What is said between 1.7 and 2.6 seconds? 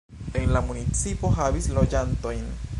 loĝantojn.